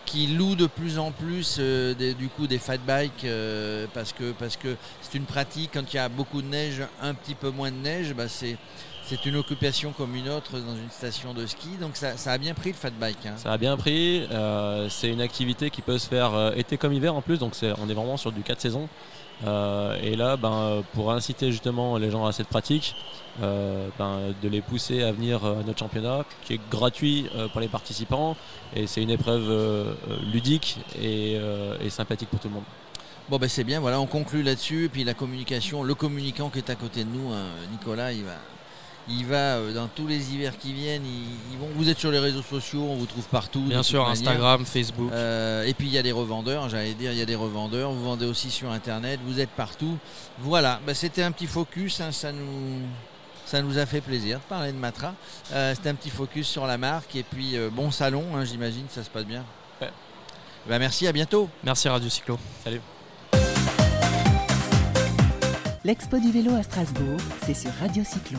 qui 0.06 0.26
louent 0.26 0.56
de 0.56 0.66
plus 0.66 0.98
en 0.98 1.12
plus 1.12 1.58
des- 1.58 2.14
du 2.14 2.28
coup 2.28 2.46
des 2.46 2.58
fat 2.58 2.78
bikes 2.78 3.26
parce 3.94 4.12
que 4.12 4.32
parce 4.32 4.56
que 4.56 4.76
c'est 5.02 5.16
une 5.18 5.26
pratique. 5.26 5.70
Quand 5.74 5.92
il 5.92 5.96
y 5.96 6.00
a 6.00 6.08
beaucoup 6.08 6.42
de 6.42 6.48
neige, 6.48 6.82
un 7.02 7.14
petit 7.14 7.34
peu 7.34 7.50
moins 7.50 7.70
de 7.70 7.76
neige, 7.76 8.14
bah, 8.14 8.28
c'est 8.28 8.56
c'est 9.10 9.26
une 9.26 9.34
occupation 9.34 9.90
comme 9.90 10.14
une 10.14 10.28
autre 10.28 10.52
dans 10.60 10.76
une 10.76 10.88
station 10.88 11.34
de 11.34 11.44
ski. 11.44 11.70
Donc 11.80 11.96
ça, 11.96 12.16
ça 12.16 12.30
a 12.30 12.38
bien 12.38 12.54
pris 12.54 12.70
le 12.70 12.76
fat 12.76 12.90
bike. 12.90 13.26
hein. 13.26 13.34
Ça 13.36 13.52
a 13.52 13.58
bien 13.58 13.76
pris, 13.76 14.24
euh, 14.30 14.88
c'est 14.88 15.08
une 15.08 15.20
activité 15.20 15.68
qui 15.70 15.82
peut 15.82 15.98
se 15.98 16.06
faire 16.08 16.32
euh, 16.32 16.52
été 16.54 16.76
comme 16.76 16.92
hiver 16.92 17.12
en 17.12 17.20
plus, 17.20 17.38
donc 17.38 17.54
on 17.78 17.88
est 17.88 17.94
vraiment 17.94 18.16
sur 18.16 18.30
du 18.30 18.42
4 18.42 18.60
saisons. 18.60 18.88
Euh, 19.44 19.98
et 20.00 20.14
là, 20.14 20.36
ben, 20.36 20.84
pour 20.94 21.10
inciter 21.10 21.50
justement 21.50 21.96
les 21.96 22.10
gens 22.10 22.24
à 22.24 22.30
cette 22.30 22.46
pratique, 22.46 22.94
ben, 23.40 24.34
de 24.42 24.48
les 24.48 24.60
pousser 24.60 25.02
à 25.02 25.10
venir 25.12 25.44
à 25.44 25.62
notre 25.66 25.78
championnat, 25.78 26.24
qui 26.44 26.54
est 26.54 26.60
gratuit 26.70 27.26
pour 27.52 27.60
les 27.60 27.68
participants, 27.68 28.36
et 28.76 28.86
c'est 28.86 29.02
une 29.02 29.10
épreuve 29.10 29.96
ludique 30.30 30.78
et, 31.00 31.38
et 31.80 31.90
sympathique 31.90 32.28
pour 32.28 32.38
tout 32.38 32.48
le 32.48 32.54
monde. 32.54 32.64
Bon 33.30 33.38
ben 33.38 33.48
c'est 33.48 33.64
bien, 33.64 33.80
voilà, 33.80 33.98
on 33.98 34.06
conclut 34.06 34.42
là-dessus. 34.42 34.84
Et 34.84 34.88
puis 34.90 35.04
la 35.04 35.14
communication, 35.14 35.82
le 35.82 35.94
communicant 35.94 36.50
qui 36.50 36.58
est 36.58 36.68
à 36.68 36.74
côté 36.74 37.04
de 37.04 37.08
nous, 37.08 37.32
hein, 37.32 37.46
Nicolas, 37.70 38.12
il 38.12 38.24
va, 38.24 38.32
il 39.08 39.26
va 39.26 39.56
euh, 39.56 39.72
dans 39.72 39.88
tous 39.88 40.06
les 40.06 40.32
hivers 40.32 40.56
qui 40.58 40.72
viennent. 40.72 41.04
Ils, 41.04 41.52
ils 41.52 41.58
vont, 41.58 41.68
vous 41.74 41.88
êtes 41.88 41.98
sur 41.98 42.10
les 42.10 42.18
réseaux 42.18 42.42
sociaux, 42.42 42.82
on 42.82 42.96
vous 42.96 43.06
trouve 43.06 43.26
partout. 43.28 43.62
Bien 43.62 43.82
sûr, 43.82 44.00
manière. 44.00 44.12
Instagram, 44.12 44.64
Facebook. 44.64 45.10
Euh, 45.12 45.64
et 45.64 45.74
puis 45.74 45.86
il 45.86 45.92
y 45.92 45.98
a 45.98 46.02
des 46.02 46.12
revendeurs, 46.12 46.68
j'allais 46.68 46.94
dire, 46.94 47.12
il 47.12 47.18
y 47.18 47.22
a 47.22 47.26
des 47.26 47.34
revendeurs. 47.34 47.92
Vous 47.92 48.04
vendez 48.04 48.26
aussi 48.26 48.50
sur 48.50 48.70
Internet, 48.70 49.20
vous 49.24 49.40
êtes 49.40 49.50
partout. 49.50 49.96
Voilà, 50.38 50.80
ben, 50.86 50.94
c'était 50.94 51.22
un 51.22 51.32
petit 51.32 51.46
focus, 51.46 52.00
hein, 52.00 52.12
ça 52.12 52.32
nous. 52.32 52.80
Ça 53.46 53.62
nous 53.62 53.78
a 53.78 53.86
fait 53.86 54.00
plaisir 54.00 54.38
de 54.38 54.44
parler 54.44 54.70
de 54.70 54.76
Matra. 54.76 55.12
Euh, 55.52 55.74
C'était 55.74 55.88
un 55.88 55.96
petit 55.96 56.10
focus 56.10 56.46
sur 56.46 56.68
la 56.68 56.78
marque 56.78 57.16
et 57.16 57.24
puis 57.24 57.56
euh, 57.56 57.68
bon 57.68 57.90
salon, 57.90 58.24
hein, 58.36 58.44
j'imagine, 58.44 58.84
ça 58.88 59.02
se 59.02 59.10
passe 59.10 59.24
bien. 59.24 59.44
Ouais. 59.80 59.90
Ben, 60.68 60.78
merci, 60.78 61.08
à 61.08 61.12
bientôt. 61.12 61.48
Merci 61.64 61.88
Radio 61.88 62.08
Cyclo. 62.08 62.38
Salut 62.62 62.80
L'expo 65.82 66.18
du 66.20 66.30
vélo 66.30 66.54
à 66.54 66.62
Strasbourg, 66.62 67.18
c'est 67.44 67.54
sur 67.54 67.72
Radio 67.80 68.04
Cyclo. 68.04 68.38